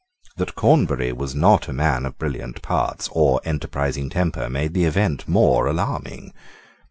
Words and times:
That 0.37 0.55
Cornbury 0.55 1.11
was 1.13 1.35
not 1.35 1.67
a 1.67 1.73
man 1.73 2.07
of 2.07 2.17
brilliant 2.17 2.63
parts 2.63 3.07
or 3.11 3.39
enterprising 3.45 4.09
temper 4.09 4.49
made 4.49 4.73
the 4.73 4.85
event 4.85 5.27
more 5.27 5.67
alarming. 5.67 6.33